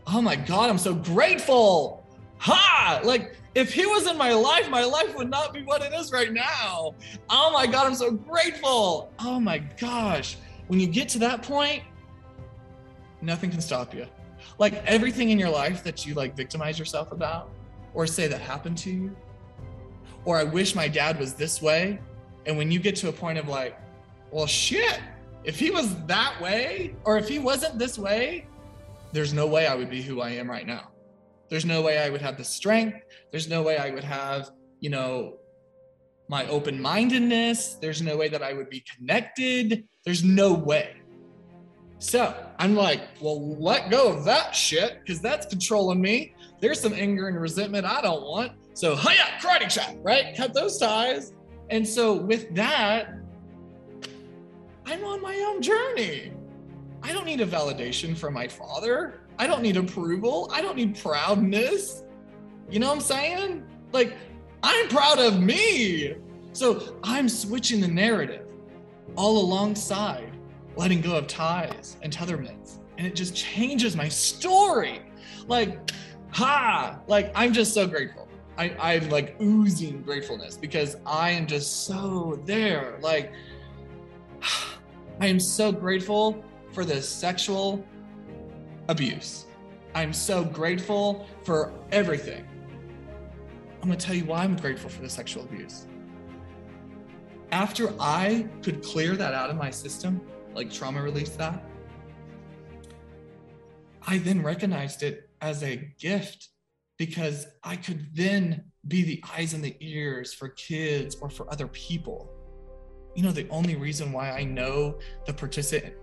[0.08, 2.06] oh my God, I'm so grateful.
[2.40, 3.02] Ha!
[3.04, 6.12] Like if he was in my life, my life would not be what it is
[6.12, 6.96] right now.
[7.30, 9.12] Oh my God, I'm so grateful.
[9.20, 10.38] Oh my gosh.
[10.68, 11.84] When you get to that point,
[13.22, 14.08] nothing can stop you.
[14.58, 17.50] Like everything in your life that you like victimize yourself about
[17.94, 19.16] or say that happened to you,
[20.26, 22.00] or I wish my dad was this way.
[22.46, 23.78] And when you get to a point of like,
[24.32, 25.00] well, shit,
[25.44, 28.48] if he was that way, or if he wasn't this way,
[29.12, 30.90] there's no way I would be who I am right now.
[31.50, 32.98] There's no way I would have the strength.
[33.32, 35.38] There's no way I would have, you know,
[36.28, 37.76] my open mindedness.
[37.76, 39.84] There's no way that I would be connected.
[40.04, 40.96] There's no way.
[42.00, 46.34] So I'm like, well, let go of that shit because that's controlling me.
[46.60, 48.54] There's some anger and resentment I don't want.
[48.74, 50.36] So, hiya, karate chop, right?
[50.36, 51.34] Cut those ties.
[51.70, 53.14] And so, with that,
[54.86, 56.34] I'm on my own journey.
[57.02, 59.22] I don't need a validation from my father.
[59.40, 60.50] I don't need approval.
[60.52, 62.04] I don't need proudness.
[62.70, 63.66] You know what I'm saying?
[63.92, 64.16] Like,
[64.62, 66.16] I'm proud of me.
[66.54, 68.52] So, I'm switching the narrative
[69.16, 70.34] all alongside
[70.76, 72.80] letting go of ties and tetherments.
[72.98, 75.02] And it just changes my story.
[75.48, 75.92] Like,
[76.32, 78.28] ha, like, I'm just so grateful.
[78.58, 83.00] I, I'm like oozing gratefulness because I am just so there.
[83.02, 83.34] Like,
[85.20, 87.86] I am so grateful for the sexual
[88.90, 89.46] abuse.
[89.96, 92.46] I'm so grateful for everything.
[93.82, 95.88] I'm gonna tell you why I'm grateful for the sexual abuse.
[97.52, 100.22] After I could clear that out of my system,
[100.56, 101.64] like trauma release that,
[104.06, 106.50] I then recognized it as a gift
[106.98, 111.68] because I could then be the eyes and the ears for kids or for other
[111.68, 112.30] people.
[113.16, 115.96] You know, the only reason why I know the participant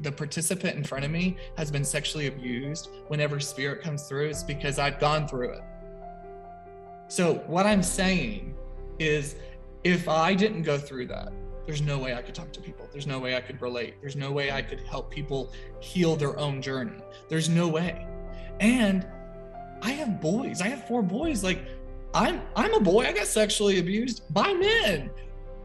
[0.00, 4.42] the participant in front of me has been sexually abused whenever spirit comes through is
[4.42, 5.62] because I've gone through it.
[7.06, 8.56] So what I'm saying
[8.98, 9.36] is
[9.84, 11.32] if I didn't go through that,
[11.66, 12.88] there's no way I could talk to people.
[12.92, 13.94] There's no way I could relate.
[14.00, 16.98] There's no way I could help people heal their own journey.
[17.28, 18.06] There's no way.
[18.60, 19.06] And
[19.84, 20.62] I have boys.
[20.62, 21.44] I have four boys.
[21.44, 21.60] Like
[22.14, 23.04] I'm I'm a boy.
[23.04, 25.10] I got sexually abused by men.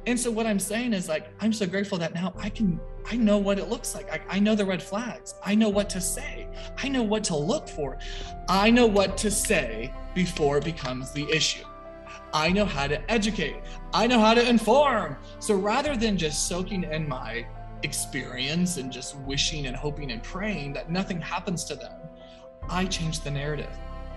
[0.06, 3.16] And so what I'm saying is like I'm so grateful that now I can I
[3.16, 4.12] know what it looks like.
[4.12, 5.36] I, I know the red flags.
[5.44, 6.48] I know what to say.
[6.78, 7.98] I know what to look for.
[8.50, 11.64] I know what to say before it becomes the issue.
[12.34, 13.62] I know how to educate.
[13.94, 15.18] I know how to inform.
[15.40, 17.48] So rather than just soaking in my
[17.84, 21.94] experience and just wishing and hoping and praying that nothing happens to them,
[22.70, 23.76] I change the narrative.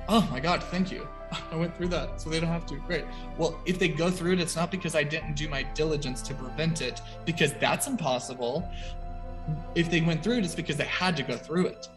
[0.08, 1.06] Oh my God, thank you.
[1.52, 2.76] I went through that, so they don't have to.
[2.76, 3.04] Great.
[3.38, 6.34] Well, if they go through it, it's not because I didn't do my diligence to
[6.34, 8.68] prevent it, because that's impossible.
[9.74, 11.88] If they went through it, it's because they had to go through it.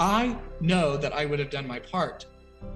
[0.00, 2.26] I know that I would have done my part,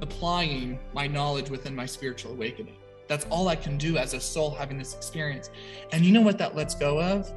[0.01, 2.77] applying my knowledge within my spiritual awakening.
[3.09, 5.51] That's all I can do as a soul having this experience.
[5.93, 7.31] And you know what that lets go of?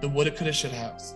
[0.00, 1.14] The woulda, coulda, should haves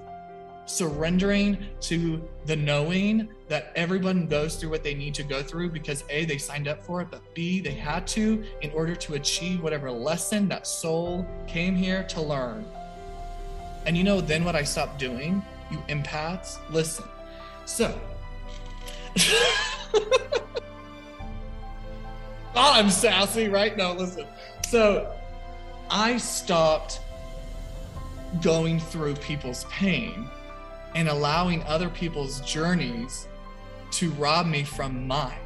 [0.66, 6.04] surrendering to the knowing that everyone goes through what they need to go through because
[6.08, 9.62] A, they signed up for it, but B, they had to in order to achieve
[9.62, 12.64] whatever lesson that soul came here to learn.
[13.86, 17.04] And you know, then what I stopped doing, you empaths, listen.
[17.66, 17.98] So,
[19.96, 20.40] oh,
[22.56, 23.76] I'm sassy, right?
[23.76, 24.26] No, listen.
[24.66, 25.14] So,
[25.90, 27.00] I stopped
[28.42, 30.28] going through people's pain
[30.94, 33.28] and allowing other people's journeys
[33.92, 35.38] to rob me from mine.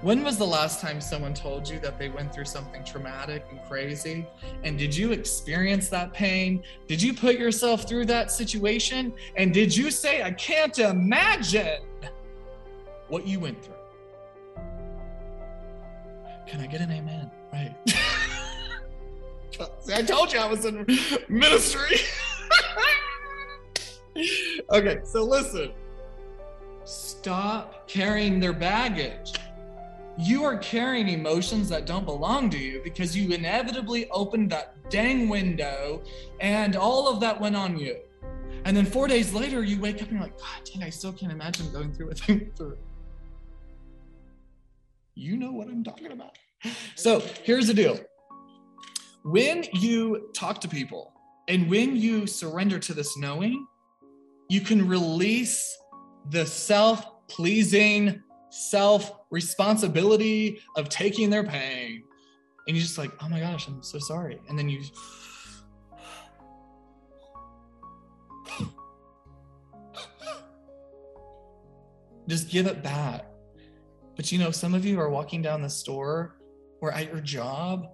[0.00, 3.60] When was the last time someone told you that they went through something traumatic and
[3.64, 4.28] crazy?
[4.62, 6.62] And did you experience that pain?
[6.86, 9.12] Did you put yourself through that situation?
[9.36, 11.82] And did you say, I can't imagine
[13.08, 13.74] what you went through?
[16.46, 17.28] Can I get an amen?
[17.52, 17.74] Right.
[19.92, 20.86] I told you I was in
[21.28, 21.96] ministry.
[24.70, 25.72] okay, so listen.
[26.84, 29.34] Stop carrying their baggage.
[30.16, 35.28] You are carrying emotions that don't belong to you because you inevitably opened that dang
[35.28, 36.02] window
[36.40, 37.96] and all of that went on you.
[38.64, 41.12] And then four days later, you wake up and you're like, God dang, I still
[41.12, 42.78] can't imagine going through what they through.
[45.14, 46.38] You know what I'm talking about.
[46.94, 47.98] So here's the deal
[49.22, 51.12] when you talk to people
[51.48, 53.66] and when you surrender to this knowing,
[54.48, 55.78] you can release
[56.30, 62.02] the self pleasing, self responsibility of taking their pain.
[62.66, 64.40] And you're just like, oh my gosh, I'm so sorry.
[64.48, 64.82] And then you
[72.28, 73.26] just give it back.
[74.16, 76.34] But you know, some of you are walking down the store
[76.80, 77.88] or at your job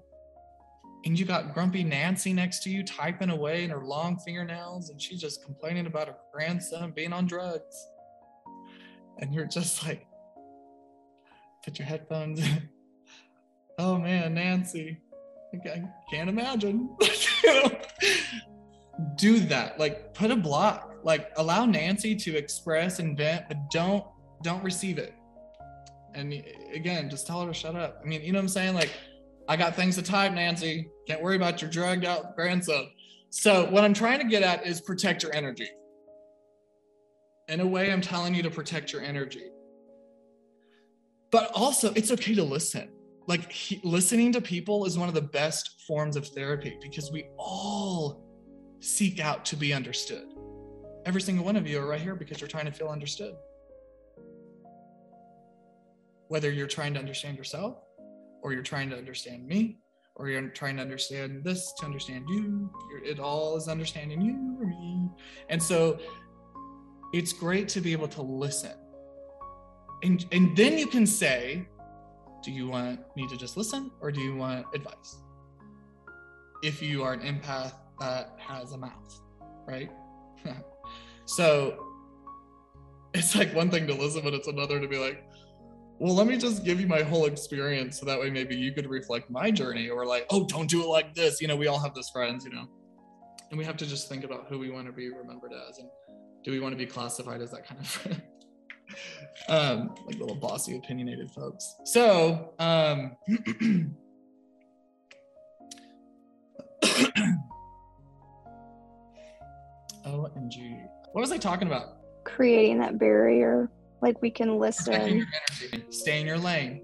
[1.04, 5.00] and you got grumpy Nancy next to you typing away in her long fingernails and
[5.00, 7.88] she's just complaining about her grandson being on drugs.
[9.18, 10.06] And you're just like,
[11.64, 12.42] put your headphones
[13.78, 14.98] oh man, Nancy,
[15.52, 16.96] I can't imagine.
[19.16, 19.78] Do that.
[19.78, 20.94] Like put a block.
[21.02, 24.04] Like allow Nancy to express and vent, but don't
[24.42, 25.14] don't receive it.
[26.14, 26.32] And
[26.72, 28.00] again, just tell her to shut up.
[28.02, 28.74] I mean, you know what I'm saying?
[28.74, 28.90] Like,
[29.48, 30.88] I got things to type, Nancy.
[31.06, 32.90] Can't worry about your drugged out grandson.
[33.30, 35.68] So, what I'm trying to get at is protect your energy.
[37.48, 39.50] In a way, I'm telling you to protect your energy.
[41.30, 42.90] But also, it's okay to listen.
[43.26, 47.26] Like, he, listening to people is one of the best forms of therapy because we
[47.38, 48.24] all
[48.80, 50.26] seek out to be understood.
[51.04, 53.34] Every single one of you are right here because you're trying to feel understood
[56.28, 57.76] whether you're trying to understand yourself
[58.44, 59.78] or you're trying to understand me
[60.16, 62.70] or you're trying to understand this to understand you
[63.02, 65.08] it all is understanding you or me.
[65.48, 65.98] And so
[67.12, 68.74] it's great to be able to listen.
[70.04, 71.66] And and then you can say
[72.44, 75.16] do you want me to just listen or do you want advice?
[76.62, 79.20] If you are an empath that has a mouth
[79.66, 79.90] right?
[81.26, 81.82] So
[83.14, 85.24] it's like one thing to listen but it's another to be like
[85.98, 88.86] well, let me just give you my whole experience so that way maybe you could
[88.86, 91.40] reflect my journey or like, oh, don't do it like this.
[91.40, 92.66] You know, we all have those friends, you know,
[93.50, 95.88] and we have to just think about who we want to be remembered as and
[96.42, 98.22] do we want to be classified as that kind of friend?
[99.48, 101.76] um, like little bossy, opinionated folks.
[101.84, 103.16] So, um,
[110.04, 110.86] OMG.
[111.12, 111.96] What was I talking about?
[112.24, 113.70] Creating that barrier
[114.02, 115.26] like we can listen.
[115.90, 116.82] stay in your lane.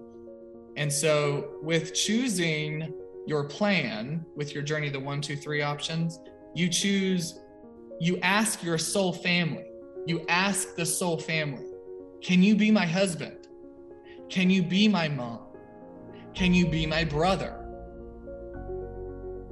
[0.77, 2.93] And so with choosing
[3.27, 6.19] your plan with your journey the one two three options
[6.55, 7.39] you choose
[7.99, 9.65] you ask your soul family.
[10.07, 11.65] You ask the soul family
[12.21, 13.47] can you be my husband?
[14.29, 15.39] Can you be my mom?
[16.33, 17.57] Can you be my brother?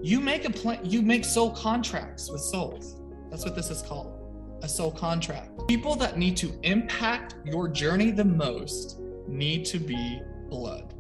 [0.02, 3.02] You make a plan you make soul contracts with souls.
[3.30, 4.19] That's what this is called
[4.62, 5.50] a soul contract.
[5.68, 10.94] People that need to impact your journey the most need to be blood.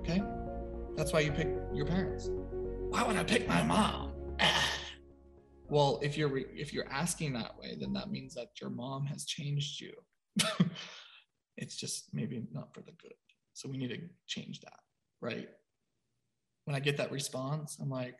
[0.00, 0.22] Okay?
[0.96, 2.28] That's why you pick your parents.
[2.90, 4.12] Why would I pick my mom?
[5.68, 9.24] well, if you're if you're asking that way, then that means that your mom has
[9.24, 9.92] changed you.
[11.56, 13.14] it's just maybe not for the good.
[13.52, 14.80] So we need to change that,
[15.20, 15.48] right?
[16.64, 18.18] When I get that response, I'm like,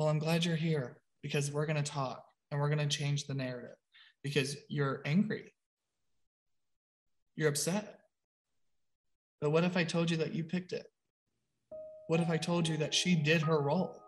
[0.00, 3.26] well, I'm glad you're here because we're going to talk and we're going to change
[3.26, 3.76] the narrative
[4.22, 5.52] because you're angry.
[7.36, 7.98] You're upset.
[9.42, 10.86] But what if I told you that you picked it?
[12.06, 14.00] What if I told you that she did her role?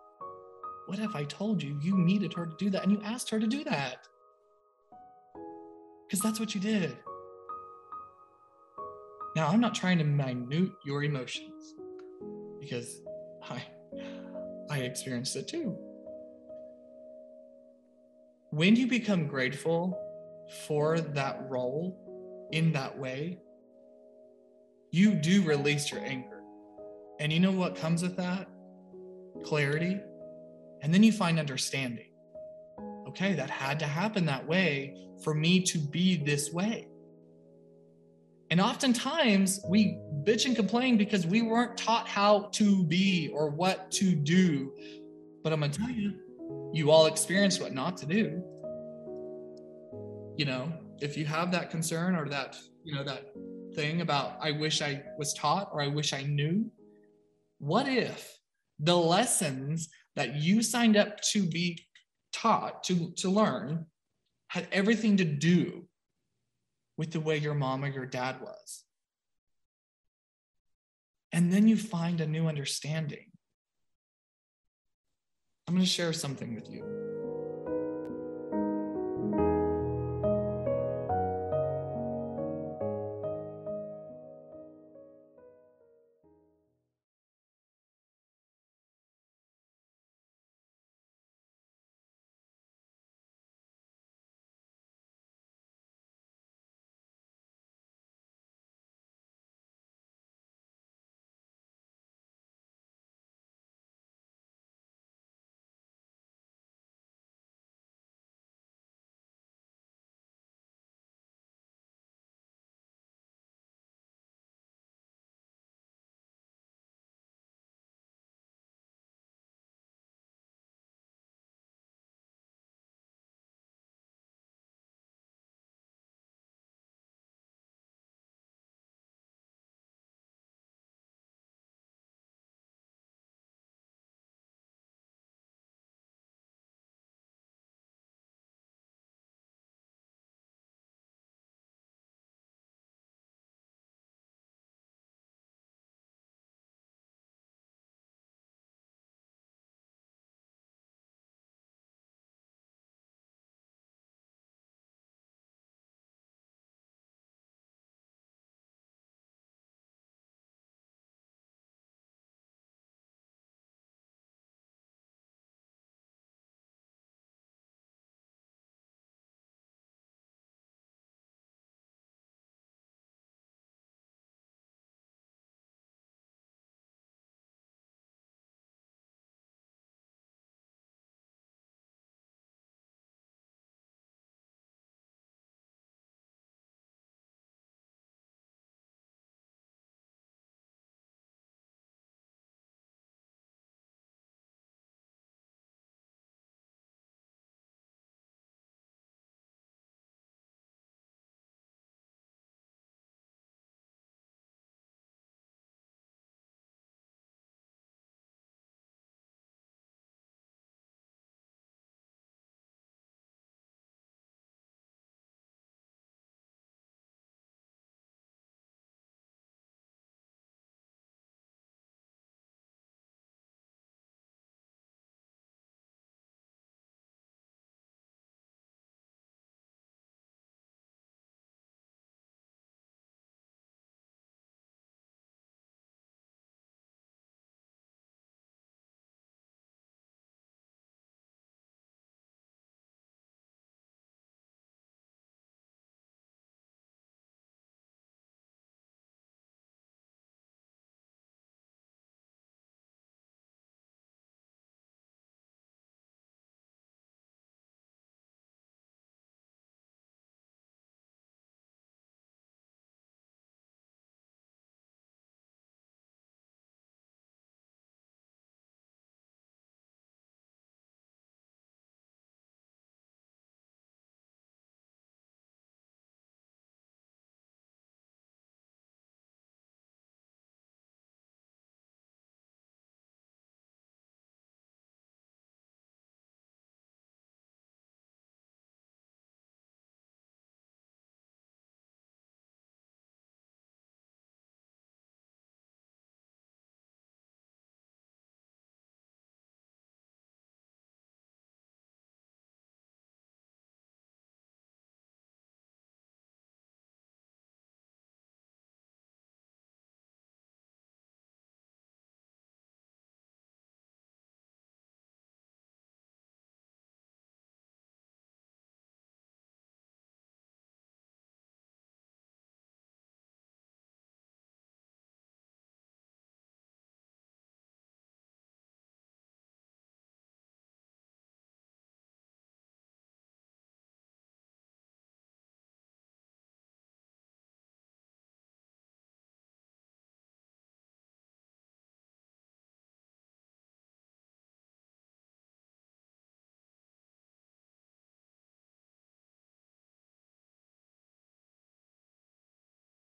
[0.86, 3.38] What if I told you you needed her to do that and you asked her
[3.38, 3.98] to do that?
[6.08, 6.96] Because that's what you did.
[9.36, 11.74] Now, I'm not trying to minute your emotions
[12.60, 13.02] because
[13.42, 13.62] I
[14.70, 15.76] I experienced it too.
[18.50, 19.98] When you become grateful
[20.66, 23.38] for that role in that way,
[24.90, 26.42] you do release your anger.
[27.18, 28.48] And you know what comes with that?
[29.44, 30.00] Clarity.
[30.82, 32.10] And then you find understanding.
[33.08, 36.88] Okay, that had to happen that way for me to be this way.
[38.52, 43.90] And oftentimes we bitch and complain because we weren't taught how to be or what
[43.92, 44.74] to do.
[45.42, 48.44] But I'm going to tell you, you all experienced what not to do.
[50.36, 53.32] You know, if you have that concern or that, you know, that
[53.74, 56.70] thing about, I wish I was taught or I wish I knew,
[57.56, 58.38] what if
[58.78, 61.86] the lessons that you signed up to be
[62.34, 63.86] taught to to learn
[64.48, 65.88] had everything to do
[66.96, 68.84] with the way your mom or your dad was.
[71.32, 73.26] And then you find a new understanding.
[75.66, 77.01] I'm going to share something with you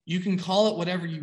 [0.04, 1.22] You can call it whatever you